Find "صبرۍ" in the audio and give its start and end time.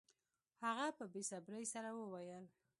1.29-1.65